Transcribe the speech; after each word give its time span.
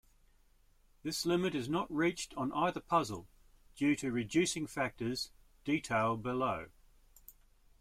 This 1.03 1.27
limit 1.27 1.53
is 1.53 1.69
not 1.69 1.93
reached 1.93 2.33
on 2.33 2.51
either 2.53 2.79
puzzle, 2.79 3.27
due 3.75 3.95
to 3.97 4.11
reducing 4.11 4.65
factors 4.65 5.29
detailed 5.63 6.23
below. 6.23 6.69